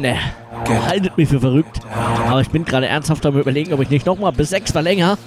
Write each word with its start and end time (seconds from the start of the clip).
Freunde, 0.00 0.16
haltet 0.86 1.16
mich 1.18 1.28
für 1.28 1.40
verrückt. 1.40 1.80
Aber 2.26 2.40
ich 2.40 2.48
bin 2.48 2.64
gerade 2.64 2.86
ernsthaft 2.86 3.26
am 3.26 3.38
überlegen, 3.38 3.74
ob 3.74 3.80
ich 3.80 3.90
nicht 3.90 4.06
nochmal 4.06 4.32
bis 4.32 4.48
sechs 4.48 4.72
verlängere. 4.72 5.18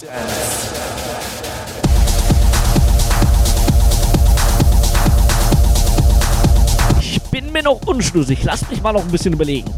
Ich 7.00 7.22
bin 7.30 7.52
mir 7.52 7.62
noch 7.62 7.86
unschlüssig. 7.86 8.42
Lasst 8.42 8.68
mich 8.68 8.82
mal 8.82 8.92
noch 8.92 9.02
ein 9.02 9.10
bisschen 9.12 9.34
überlegen. 9.34 9.70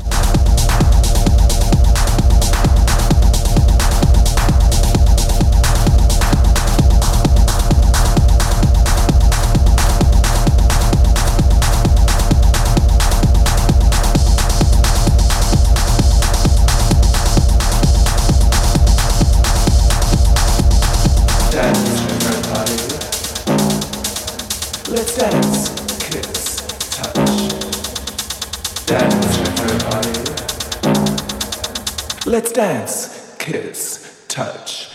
Let's 32.27 32.51
dance, 32.51 33.37
kiss, 33.39 34.25
touch. 34.27 34.86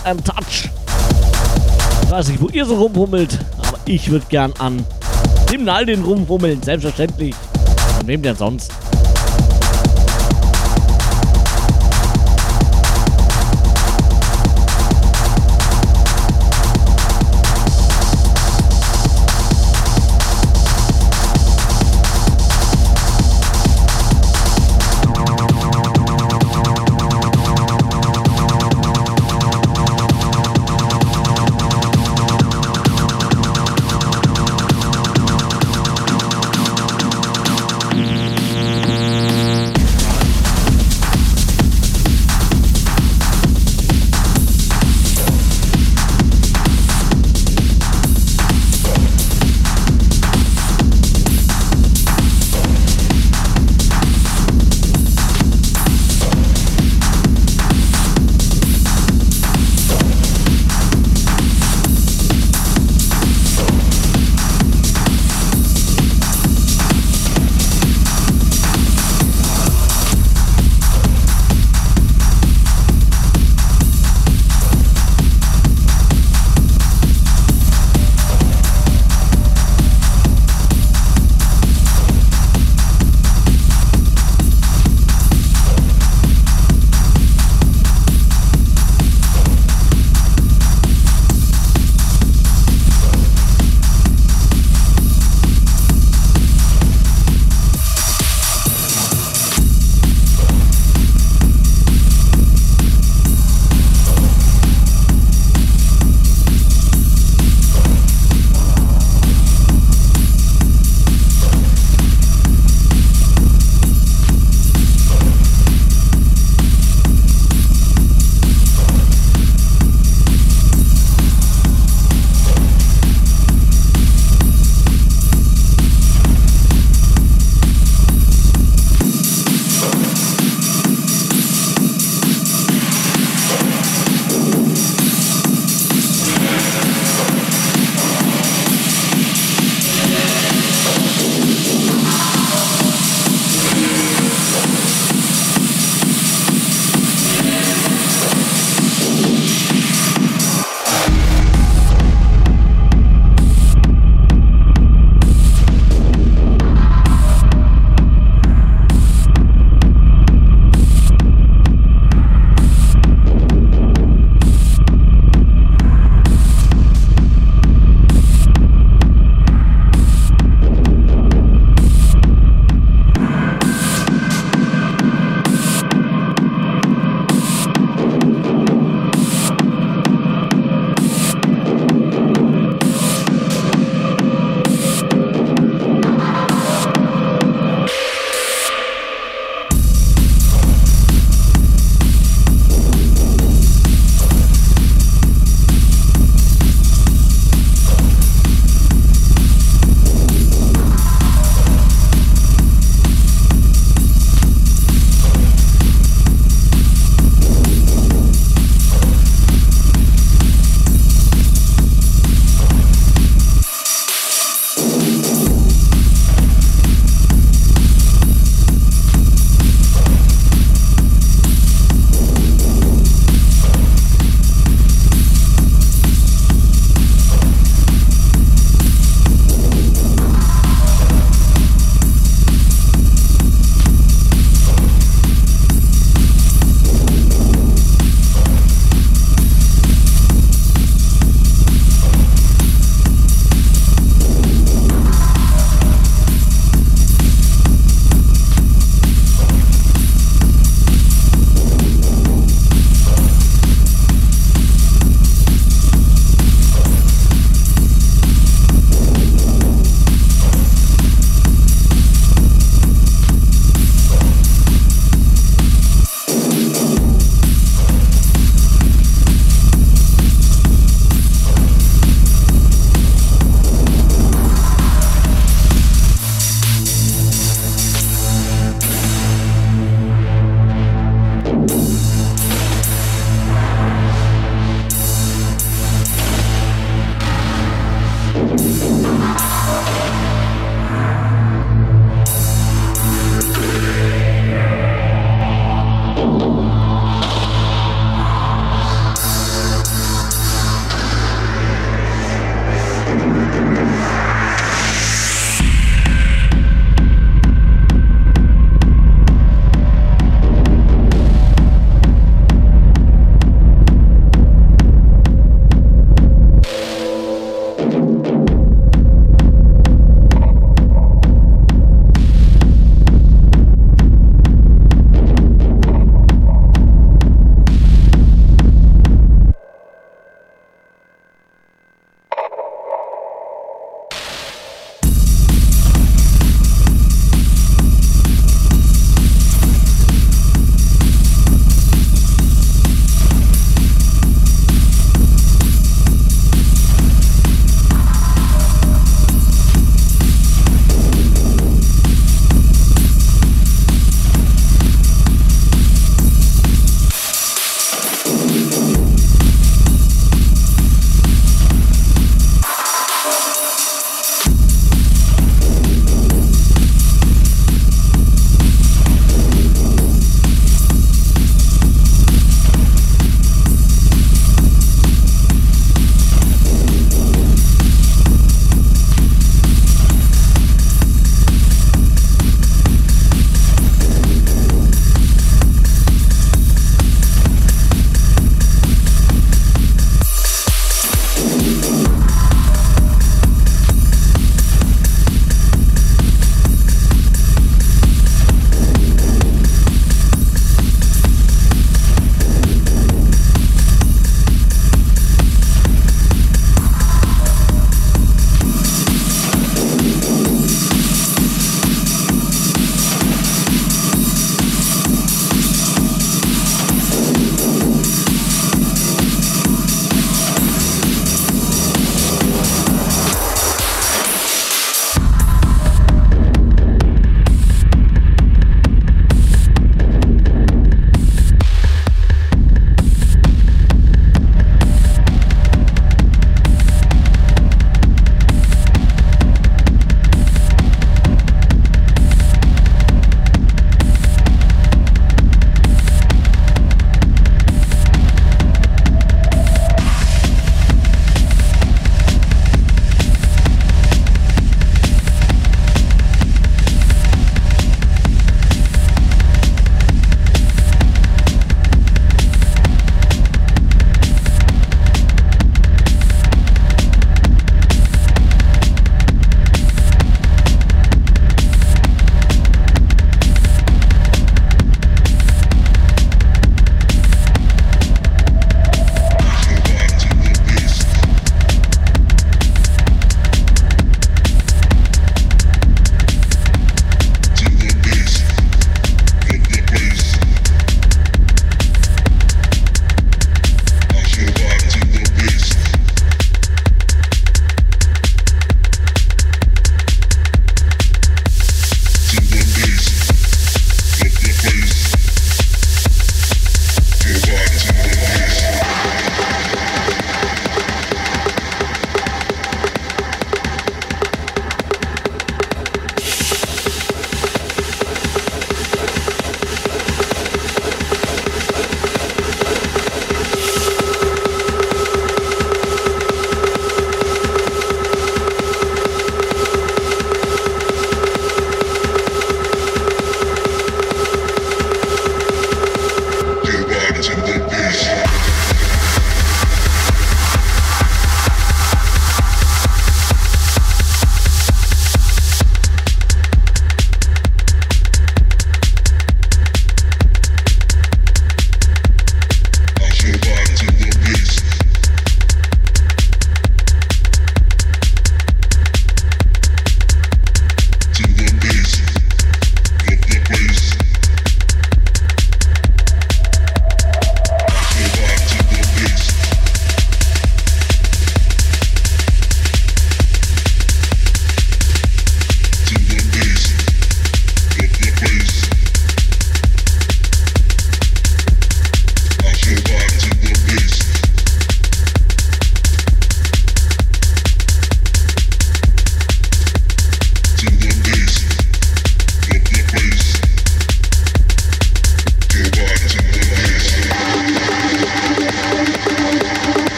Kiss 0.00 0.06
and 0.06 0.24
touch. 0.24 0.70
Ich 2.02 2.10
weiß 2.10 2.28
nicht, 2.28 2.40
wo 2.40 2.48
ihr 2.48 2.64
so 2.64 2.76
rumhummelt, 2.76 3.38
aber 3.58 3.78
ich 3.86 4.10
würde 4.10 4.26
gern 4.28 4.52
an 4.58 4.84
dem 5.52 5.64
Naldin 5.64 6.02
rumhummeln, 6.02 6.62
selbstverständlich. 6.62 7.34
Und 8.00 8.06
wem 8.06 8.22
denn 8.22 8.36
sonst? 8.36 8.72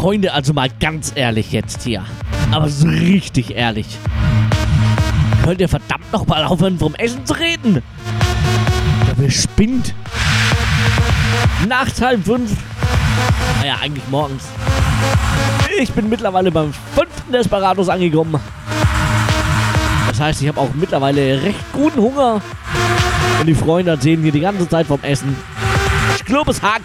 Freunde, 0.00 0.32
also 0.32 0.54
mal 0.54 0.70
ganz 0.80 1.12
ehrlich 1.14 1.52
jetzt 1.52 1.82
hier. 1.82 2.02
Aber 2.50 2.70
so 2.70 2.88
richtig 2.88 3.54
ehrlich. 3.54 3.86
Könnt 5.44 5.60
ihr 5.60 5.68
verdammt 5.68 6.10
noch 6.10 6.26
mal 6.26 6.42
aufhören, 6.42 6.78
vom 6.78 6.94
Essen 6.94 7.26
zu 7.26 7.34
reden? 7.34 7.74
Ja, 7.74 9.12
wer 9.18 9.30
spinnt? 9.30 9.94
Nachts 11.68 12.00
halb 12.00 12.24
fünf. 12.24 12.50
Naja, 13.60 13.76
eigentlich 13.82 14.08
morgens. 14.08 14.44
Ich 15.78 15.92
bin 15.92 16.08
mittlerweile 16.08 16.50
beim 16.50 16.72
fünften 16.94 17.32
Desperados 17.32 17.90
angekommen. 17.90 18.40
Das 20.08 20.18
heißt, 20.18 20.40
ich 20.40 20.48
habe 20.48 20.62
auch 20.62 20.70
mittlerweile 20.72 21.42
recht 21.42 21.72
guten 21.74 22.00
Hunger. 22.00 22.40
Und 23.38 23.46
die 23.46 23.54
Freunde 23.54 23.90
erzählen 23.90 24.22
mir 24.22 24.32
die 24.32 24.40
ganze 24.40 24.66
Zeit 24.66 24.86
vom 24.86 25.00
Essen. 25.02 25.36
Ich 26.16 26.24
glaube, 26.24 26.52
es 26.52 26.62
hakt. 26.62 26.84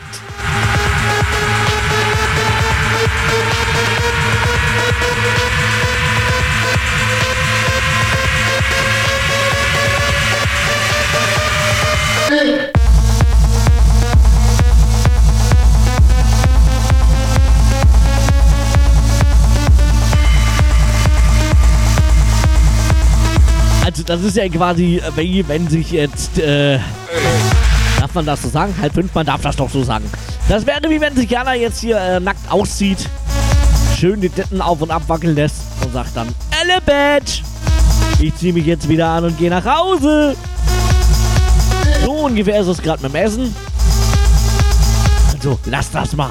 Also 23.86 24.04
das 24.04 24.24
ist 24.24 24.36
ja 24.36 24.50
quasi, 24.50 25.02
wenn, 25.16 25.48
wenn 25.48 25.68
sich 25.70 25.92
jetzt, 25.92 26.38
äh, 26.40 26.80
darf 28.06 28.14
man 28.14 28.26
das 28.28 28.44
so 28.44 28.50
sagen? 28.50 28.76
Halb 28.80 28.94
fünf, 28.94 29.16
man 29.16 29.26
darf 29.26 29.42
das 29.42 29.56
doch 29.56 29.70
so 29.70 29.84
sagen. 29.84 30.06
Das 30.48 30.64
wäre 30.68 30.80
wie 30.90 31.02
wenn 31.02 31.16
sich 31.16 31.28
Jana 31.28 31.56
jetzt 31.56 31.80
hier 31.80 31.98
äh, 31.98 32.20
nackt 32.20 32.52
auszieht, 32.52 33.10
schön 33.98 34.22
die 34.22 34.30
Titten 34.30 34.62
auf 34.62 34.80
und 34.80 34.92
ab 34.92 35.02
wackeln 35.08 35.34
lässt 35.34 35.62
und 35.84 35.92
sagt 35.92 36.16
dann, 36.16 36.28
Elle 36.62 36.82
ich 38.20 38.36
ziehe 38.36 38.54
mich 38.54 38.68
jetzt 38.68 38.88
wieder 38.88 39.08
an 39.08 39.26
und 39.26 39.38
gehe 39.40 39.50
nach 39.50 39.66
Hause. 39.66 40.36
So 42.04 42.12
ungefähr 42.12 42.62
ist 42.62 42.68
es 42.68 42.78
gerade 42.80 43.02
mit 43.02 43.12
dem 43.12 43.16
Essen. 43.16 43.56
Also, 45.34 45.58
lass 45.66 45.90
das 45.90 46.16
mal. 46.16 46.30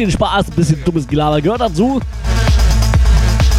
Bisschen 0.00 0.12
Spaß, 0.12 0.46
ein 0.48 0.56
bisschen 0.56 0.84
dummes 0.84 1.06
Gelaber 1.06 1.42
gehört 1.42 1.60
dazu. 1.60 2.00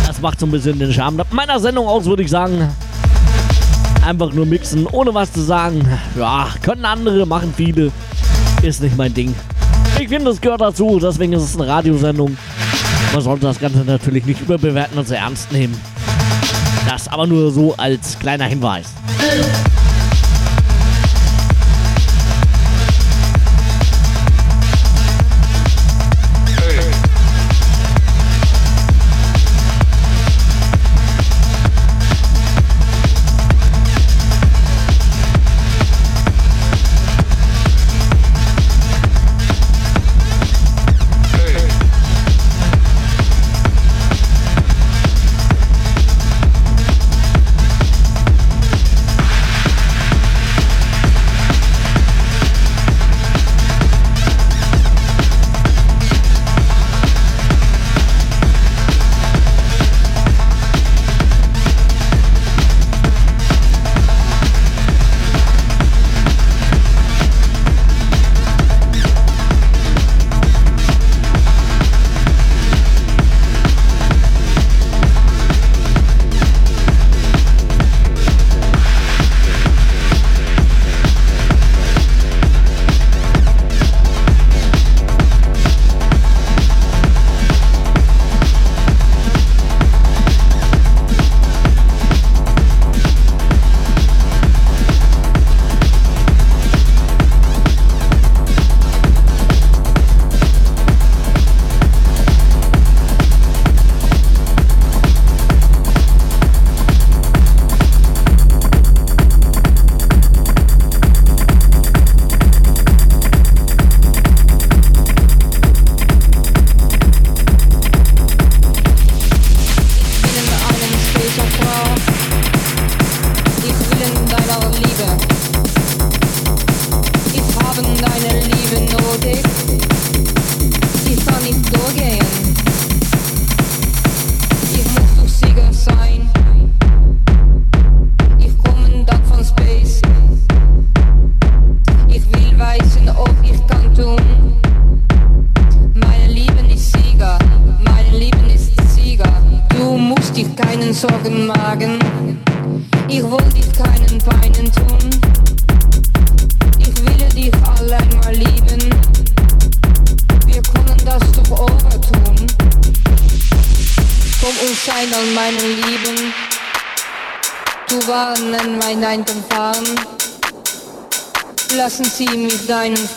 Das 0.07 0.19
macht 0.21 0.39
so 0.39 0.47
ein 0.47 0.51
bisschen 0.51 0.79
den 0.79 0.91
Charme 0.91 1.21
meiner 1.29 1.59
Sendung 1.59 1.87
aus, 1.87 2.05
würde 2.05 2.23
ich 2.23 2.31
sagen. 2.31 2.67
Einfach 4.03 4.33
nur 4.33 4.47
mixen, 4.47 4.87
ohne 4.87 5.13
was 5.13 5.31
zu 5.31 5.41
sagen. 5.41 5.87
Ja, 6.17 6.47
können 6.63 6.83
andere, 6.83 7.27
machen 7.27 7.53
viele. 7.55 7.91
Ist 8.63 8.81
nicht 8.81 8.97
mein 8.97 9.13
Ding. 9.13 9.35
Ich 9.99 10.09
finde, 10.09 10.31
das 10.31 10.41
gehört 10.41 10.61
dazu, 10.61 10.99
deswegen 10.99 11.33
ist 11.33 11.43
es 11.43 11.55
eine 11.55 11.67
Radiosendung. 11.67 12.35
Man 13.13 13.21
sollte 13.21 13.45
das 13.45 13.59
Ganze 13.59 13.79
natürlich 13.79 14.25
nicht 14.25 14.41
überbewerten 14.41 14.97
und 14.97 15.07
sehr 15.07 15.19
ernst 15.19 15.51
nehmen. 15.51 15.79
Das 16.89 17.07
aber 17.07 17.27
nur 17.27 17.51
so 17.51 17.75
als 17.77 18.17
kleiner 18.17 18.45
Hinweis. 18.45 18.87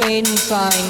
fade 0.05 0.29
and 0.29 0.39
fine. 0.39 0.84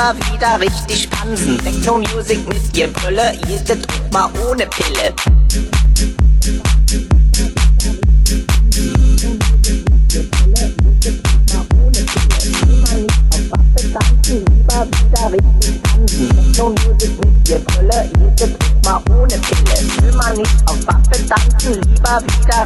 mal 0.00 0.16
wieder 0.16 0.58
richtig 0.58 1.10
pansen. 1.10 1.58
Techno 1.58 1.98
Music 1.98 2.38
mit 2.48 2.74
ihr 2.76 2.88
Brille, 2.88 3.38
jede 3.46 3.76
Druck 3.76 4.12
mal 4.12 4.30
ohne 4.46 4.66
Pille. 4.66 5.14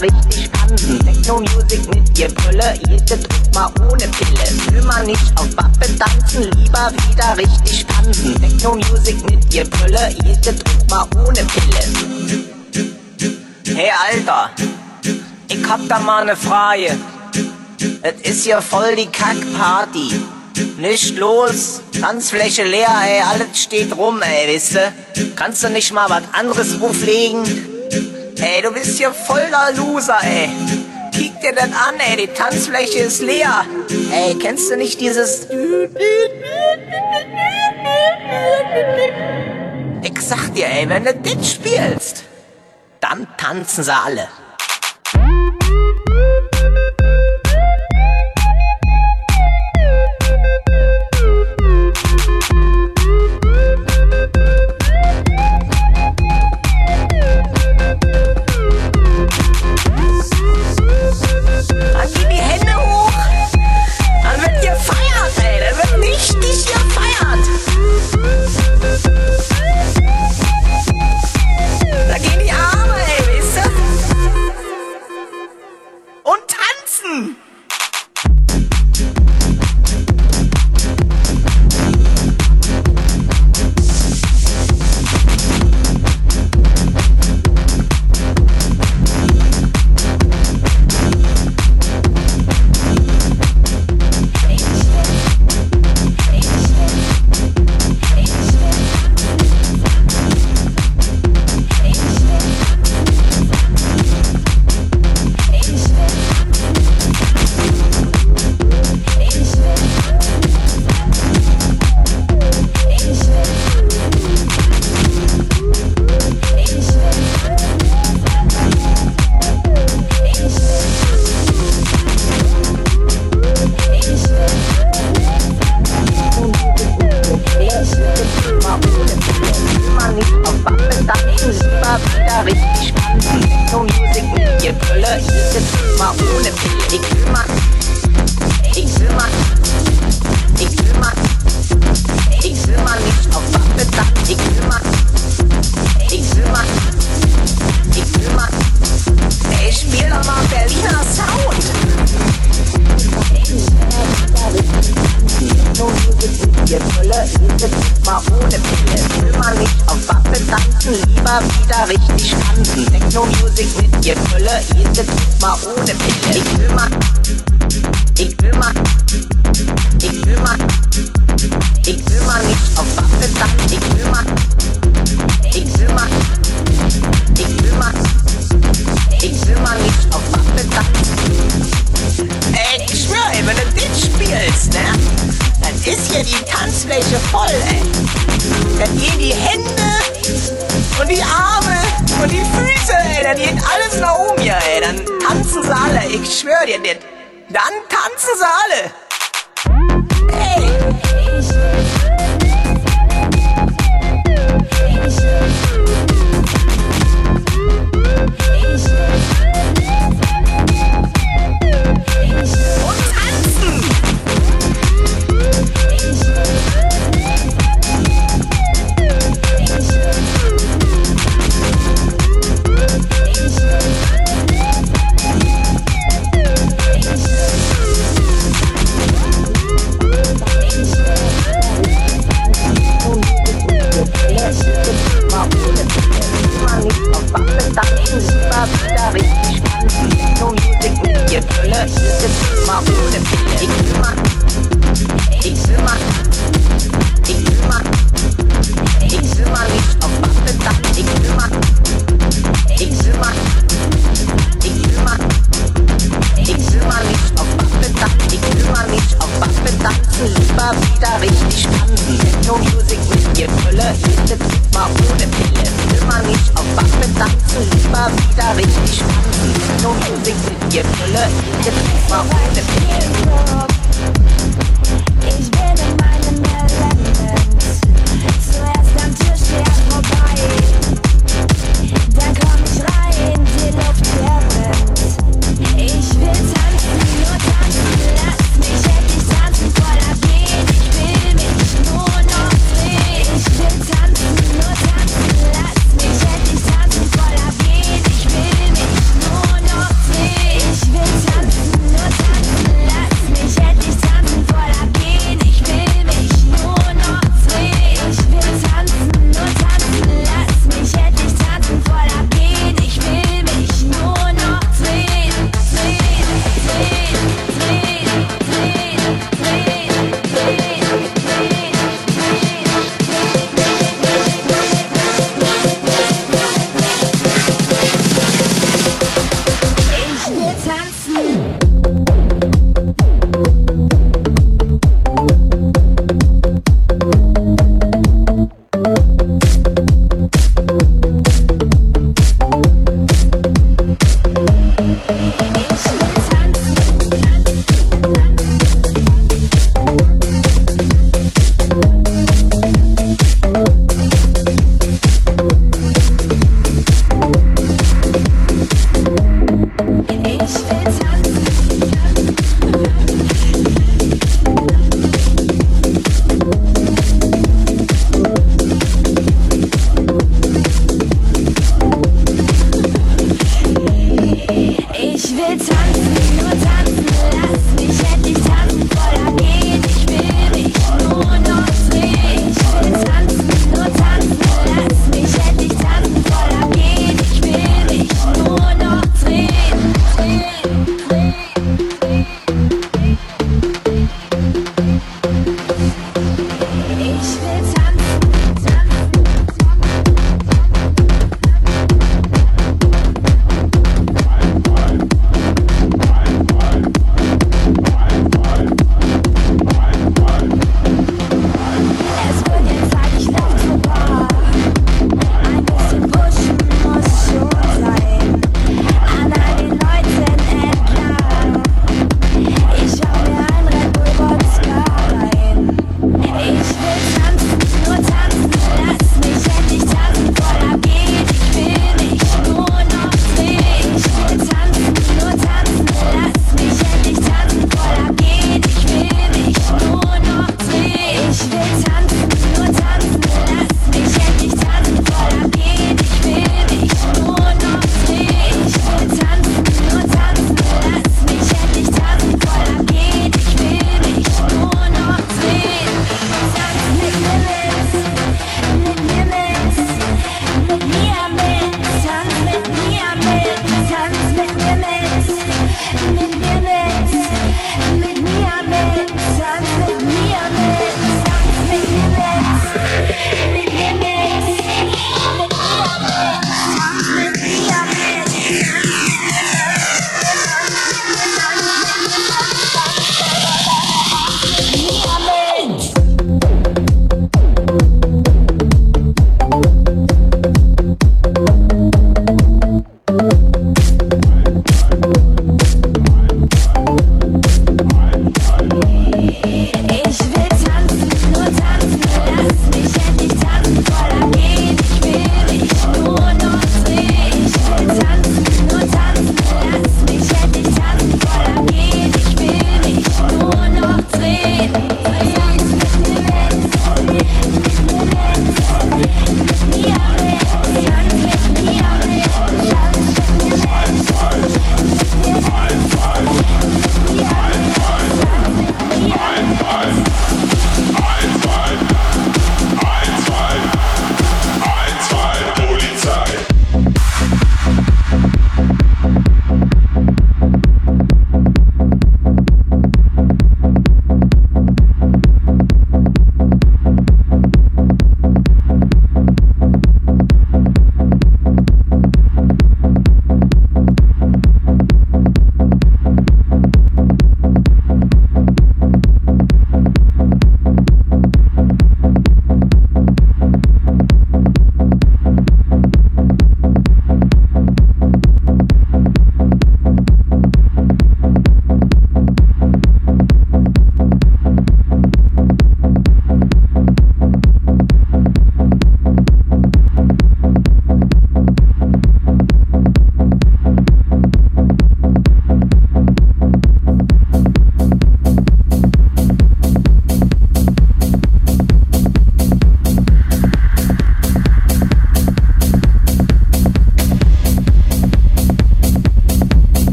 Richtig 0.00 0.50
tanzen. 0.50 0.98
Techno 1.04 1.40
Music 1.40 1.88
mit 1.88 2.18
ihr 2.18 2.28
Brille, 2.28 2.74
jede 2.88 3.16
Druck 3.18 3.54
mal 3.54 3.70
ohne 3.80 4.06
Pille. 4.08 4.46
Will 4.70 4.82
man 4.82 5.06
nicht 5.06 5.32
auf 5.36 5.43
mal 6.74 6.92
wieder 7.08 7.36
richtig 7.38 7.80
spannend. 7.80 8.40
Techno 8.40 8.74
Music 8.74 9.22
mit 9.30 9.54
ihr 9.54 9.64
Brille, 9.64 10.14
jedes 10.24 10.48
und 10.48 10.90
mal 10.90 11.06
ohne 11.16 11.44
Pille. 11.44 11.82
Hey 13.76 13.90
Alter, 14.08 14.50
ich 15.48 15.68
hab 15.68 15.88
da 15.88 16.00
mal 16.00 16.24
ne 16.24 16.36
Frage. 16.36 16.96
Es 18.02 18.30
ist 18.30 18.44
hier 18.44 18.60
voll 18.60 18.96
die 18.96 19.06
Kackparty. 19.06 20.20
Nicht 20.78 21.16
los, 21.16 21.80
Tanzfläche 22.00 22.64
leer, 22.64 22.94
ey, 23.06 23.20
alles 23.20 23.62
steht 23.62 23.96
rum, 23.96 24.20
ey, 24.22 24.52
wisse. 24.52 24.92
Kannst 25.36 25.62
du 25.62 25.70
nicht 25.70 25.92
mal 25.92 26.10
was 26.10 26.22
anderes 26.32 26.80
auflegen? 26.80 27.44
Ey, 28.36 28.62
du 28.62 28.72
bist 28.72 28.98
hier 28.98 29.12
voller 29.12 29.72
Loser, 29.76 30.18
ey. 30.22 30.50
Kick 31.12 31.40
dir 31.40 31.52
das 31.54 31.64
an, 31.66 31.94
ey, 31.98 32.26
die 32.26 32.32
Tanzfläche 32.32 32.98
ist 33.00 33.22
leer. 33.22 33.64
Ey, 34.12 34.34
kennst 34.34 34.70
du 34.70 34.76
nicht 34.76 35.00
dieses... 35.00 35.46
dir, 40.64 40.70
ey, 40.70 40.88
wenn 40.88 41.04
du 41.04 41.14
das 41.14 41.52
spielst, 41.52 42.24
dann 43.00 43.26
tanzen 43.36 43.84
sie 43.84 43.94
alle. 43.94 44.28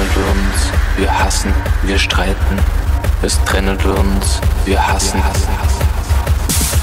trennen 0.00 0.14
wir 0.14 0.30
uns, 0.30 0.72
wir 0.96 1.18
hassen, 1.18 1.54
wir 1.82 1.98
streiten. 1.98 2.58
Es 3.22 3.38
trennen 3.44 3.76
wir 3.84 3.98
uns, 3.98 4.40
wir 4.64 4.86
hassen. 4.86 5.22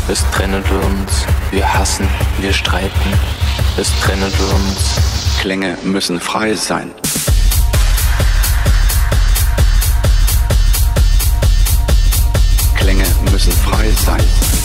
Es 0.08 0.24
trennen 0.32 0.64
wir 0.70 0.86
uns, 0.86 1.26
wir 1.52 1.74
hassen, 1.74 2.08
wir 2.40 2.54
streiten. 2.54 3.14
Es 3.78 3.92
trennen 4.02 4.32
wir 4.38 4.56
uns. 4.56 5.40
Klänge 5.42 5.78
müssen 5.84 6.20
frei 6.20 6.54
sein. 6.54 6.92
Klänge 12.76 13.06
müssen 13.32 13.52
frei 13.52 13.92
sein. 14.06 14.57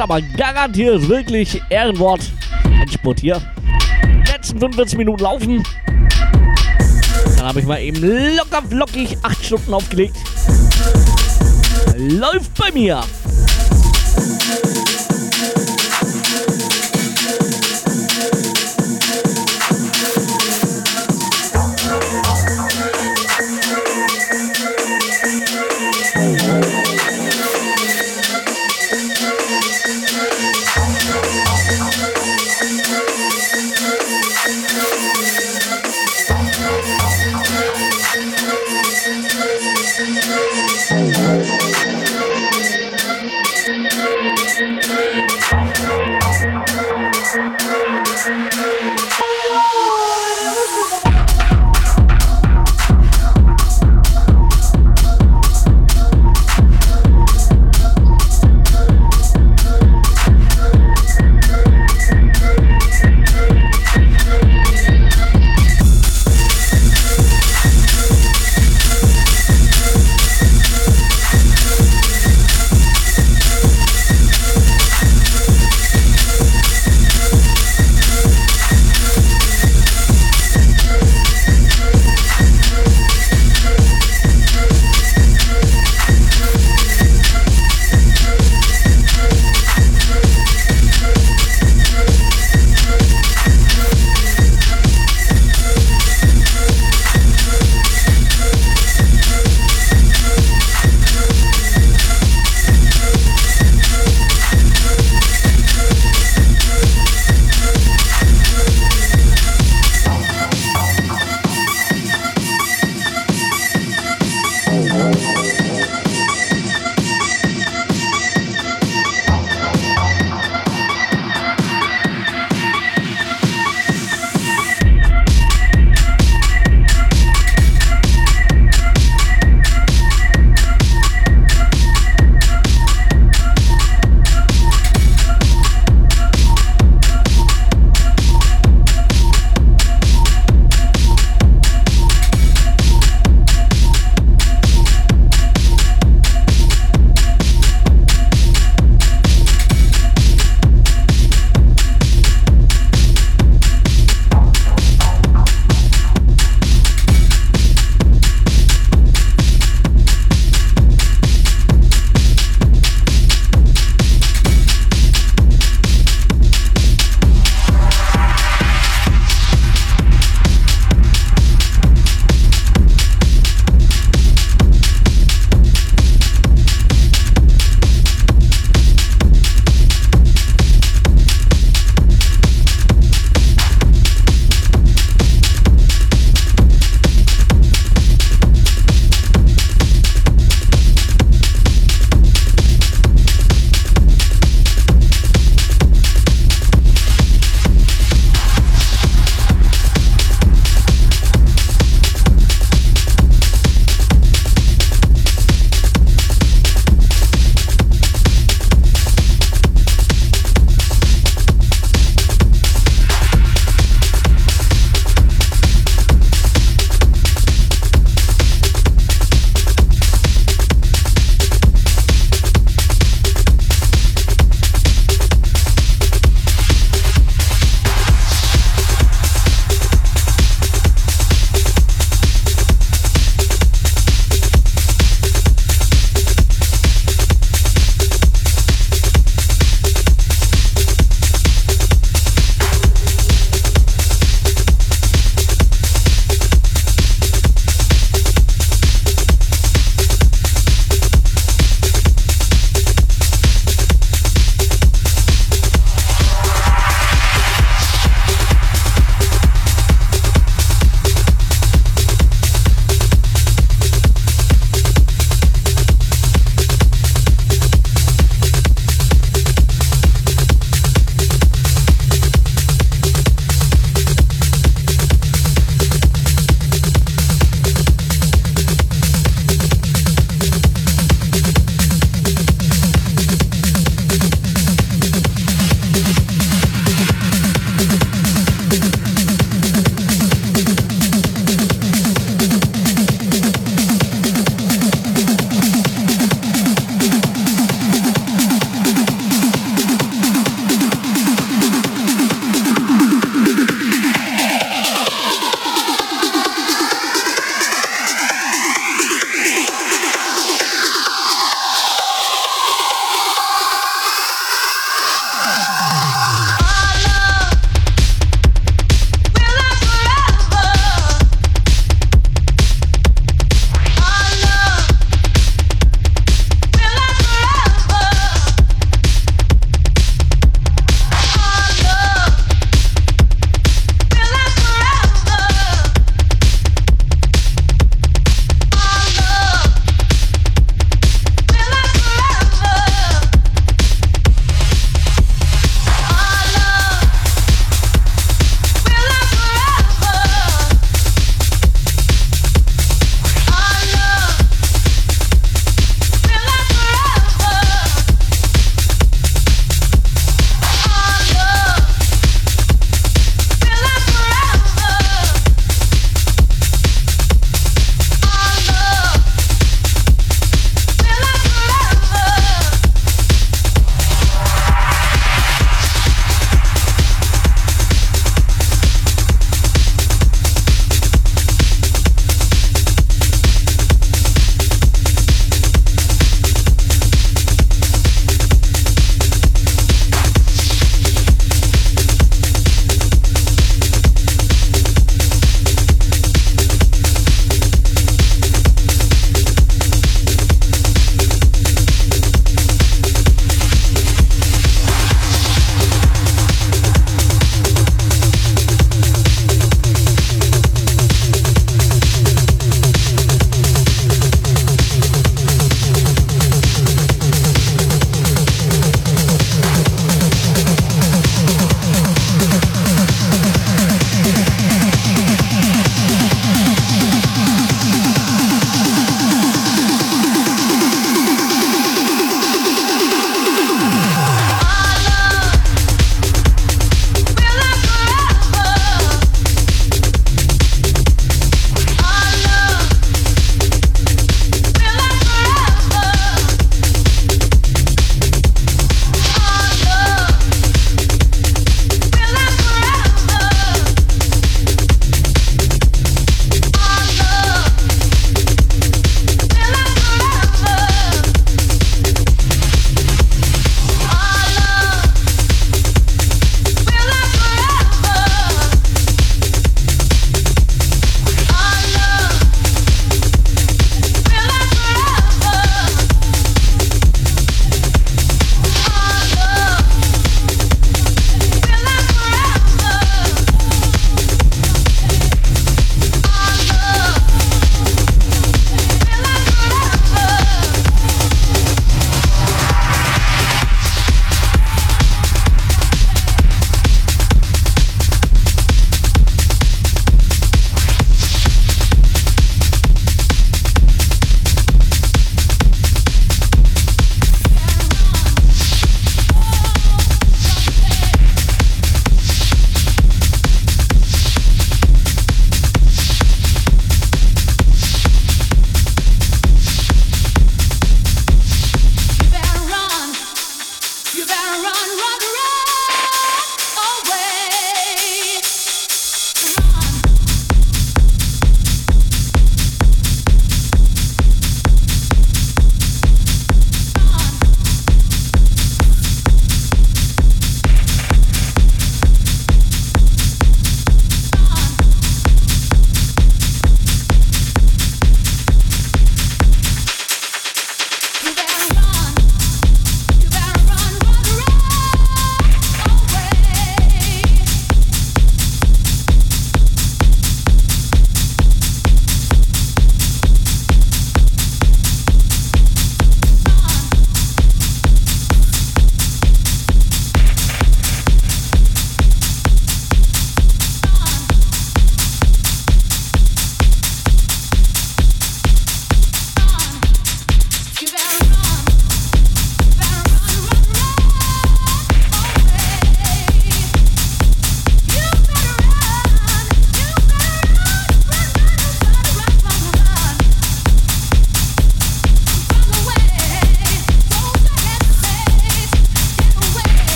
Aber 0.00 0.22
garantiert 0.22 1.08
wirklich 1.08 1.60
Ehrenwort. 1.68 2.22
Endspurt 2.80 3.20
hier. 3.20 3.40
Letzten 4.26 4.58
45 4.58 4.96
Minuten 4.96 5.22
laufen. 5.22 5.62
Dann 7.36 7.46
habe 7.46 7.60
ich 7.60 7.66
mal 7.66 7.80
eben 7.82 8.00
locker 8.36 8.62
flockig 8.66 9.18
8 9.22 9.44
Stunden 9.44 9.74
aufgelegt. 9.74 10.16
Läuft 11.98 12.54
bei 12.54 12.72
mir. 12.72 13.02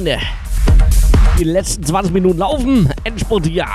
Freunde. 0.00 0.18
Die 1.38 1.44
letzten 1.44 1.84
20 1.84 2.14
Minuten 2.14 2.38
laufen. 2.38 2.88
Endspurt 3.04 3.44
hier. 3.44 3.66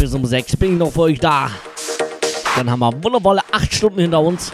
Bis 0.00 0.14
um 0.14 0.24
6 0.24 0.56
bin 0.56 0.72
ich 0.72 0.78
noch 0.78 0.90
für 0.90 1.02
euch 1.02 1.18
da. 1.18 1.50
Dann 2.56 2.70
haben 2.70 2.80
wir 2.80 3.04
wundervolle 3.04 3.42
8 3.52 3.74
Stunden 3.74 4.00
hinter 4.00 4.22
uns. 4.22 4.52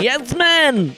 Yes, 0.00 0.34
man! 0.34 0.96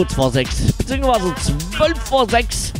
Kurz 0.00 0.14
vor 0.14 0.30
sechs, 0.30 0.72
beziehungsweise 0.78 1.34
zwölf 1.76 1.98
vor 2.08 2.26
sechs. 2.26 2.72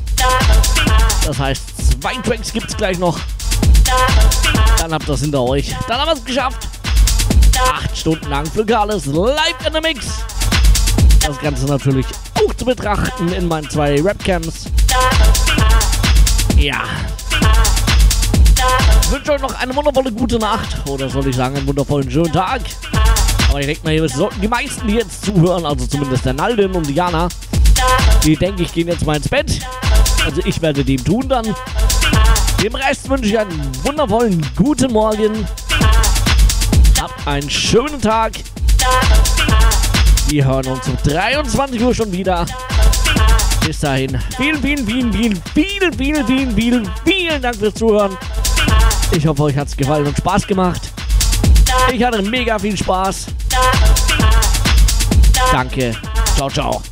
Das 1.26 1.38
heißt, 1.38 2.00
zwei 2.00 2.14
Tracks 2.14 2.50
gibt 2.50 2.70
es 2.70 2.74
gleich 2.74 2.98
noch. 2.98 3.20
Dann 4.78 4.94
habt 4.94 5.04
ihr 5.04 5.12
das 5.12 5.20
hinter 5.20 5.42
euch. 5.42 5.76
Dann 5.86 6.00
haben 6.00 6.08
wir 6.08 6.14
es 6.14 6.24
geschafft. 6.24 6.66
Acht 7.62 7.94
Stunden 7.94 8.30
lang 8.30 8.46
für 8.46 8.64
alles 8.78 9.04
live 9.04 9.66
in 9.66 9.74
the 9.74 9.80
Mix. 9.82 10.06
Das 11.26 11.38
Ganze 11.40 11.66
natürlich 11.66 12.06
auch 12.36 12.54
zu 12.54 12.64
betrachten 12.64 13.28
in 13.34 13.48
meinen 13.48 13.68
zwei 13.68 14.00
Rapcams. 14.00 14.64
Ja. 16.56 16.84
Ich 19.02 19.10
wünsche 19.10 19.32
euch 19.32 19.42
noch 19.42 19.60
eine 19.60 19.76
wundervolle 19.76 20.10
gute 20.10 20.38
Nacht. 20.38 20.88
Oder 20.88 21.10
soll 21.10 21.26
ich 21.26 21.36
sagen, 21.36 21.54
einen 21.54 21.66
wundervollen 21.66 22.10
schönen 22.10 22.32
Tag. 22.32 22.62
Aber 23.50 23.58
ich 23.58 23.66
denke 23.66 23.82
mal, 23.82 24.04
es 24.04 24.14
sollten 24.14 24.40
die 24.40 24.48
meisten, 24.48 24.86
die 24.86 24.94
jetzt 24.94 25.24
zuhören, 25.24 25.66
also 25.66 25.84
zumindest 25.84 26.24
der 26.24 26.34
Naldin 26.34 26.70
und 26.70 26.86
Diana, 26.86 27.28
die 28.22 28.36
denke 28.36 28.62
ich 28.62 28.72
gehen 28.72 28.86
jetzt 28.86 29.04
mal 29.04 29.16
ins 29.16 29.28
Bett. 29.28 29.58
Also 30.24 30.40
ich 30.44 30.62
werde 30.62 30.84
dem 30.84 31.04
tun 31.04 31.28
dann. 31.28 31.52
Dem 32.62 32.74
Rest 32.76 33.08
wünsche 33.08 33.26
ich 33.26 33.38
einen 33.38 33.84
wundervollen 33.84 34.46
guten 34.54 34.92
Morgen. 34.92 35.46
Habt 37.00 37.26
einen 37.26 37.50
schönen 37.50 38.00
Tag. 38.00 38.34
Wir 40.28 40.44
hören 40.44 40.66
uns 40.66 40.86
um 40.86 40.96
23 41.02 41.82
Uhr 41.82 41.92
schon 41.92 42.12
wieder. 42.12 42.46
Bis 43.66 43.80
dahin. 43.80 44.16
Vielen, 44.36 44.62
vielen, 44.62 44.86
vielen, 44.86 45.12
vielen, 45.12 45.42
vielen, 45.52 45.92
vielen, 45.92 46.26
vielen, 46.26 46.54
vielen, 46.54 46.90
vielen 47.04 47.42
Dank 47.42 47.56
fürs 47.56 47.74
Zuhören. 47.74 48.16
Ich 49.10 49.26
hoffe, 49.26 49.42
euch 49.42 49.56
hat 49.56 49.66
es 49.66 49.76
gefallen 49.76 50.06
und 50.06 50.16
Spaß 50.16 50.46
gemacht. 50.46 50.92
Ich 51.92 52.02
hatte 52.04 52.22
mega 52.22 52.58
viel 52.58 52.76
Spaß. 52.76 53.26
Danke. 55.52 55.94
Ciao, 56.36 56.48
ciao. 56.48 56.82